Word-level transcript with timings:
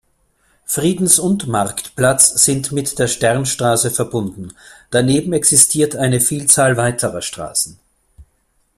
Friedens- 0.65 1.19
und 1.19 1.45
Marktplatz 1.47 2.31
sind 2.43 2.71
mit 2.71 2.97
der 2.97 3.05
Sternstraße 3.07 3.91
verbunden, 3.91 4.51
daneben 4.89 5.31
existiert 5.31 5.95
eine 5.95 6.19
Vielzahl 6.19 6.75
weiterer 6.75 7.21
Straßen. 7.21 7.77